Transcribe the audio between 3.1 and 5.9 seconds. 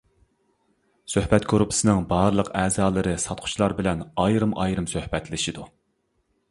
ساتقۇچىلار بىلەن ئايرىم-ئايرىم سۆھبەتلىشىدۇ.